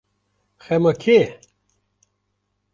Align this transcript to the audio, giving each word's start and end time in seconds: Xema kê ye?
Xema 0.65 0.93
kê 1.01 1.17
ye? 1.21 1.27